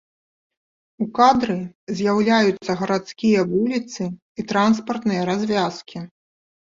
У 1.03 1.05
кадры 1.17 1.57
з'яўляюцца 1.99 2.71
гарадскія 2.81 3.39
вуліцы 3.55 4.03
і 4.09 4.41
транспартныя 4.53 5.21
развязкі. 5.33 5.97